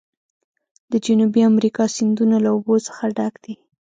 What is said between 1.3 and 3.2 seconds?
امریکا سیندونه له اوبو څخه